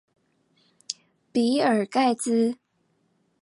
[1.31, 2.57] 比爾蓋茲